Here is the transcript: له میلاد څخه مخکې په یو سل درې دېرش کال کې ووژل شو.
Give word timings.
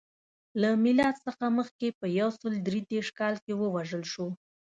له 0.61 0.69
میلاد 0.83 1.15
څخه 1.25 1.45
مخکې 1.57 1.87
په 1.99 2.05
یو 2.19 2.29
سل 2.39 2.53
درې 2.67 2.79
دېرش 2.91 3.09
کال 3.19 3.35
کې 3.43 3.53
ووژل 3.55 4.03
شو. 4.11 4.27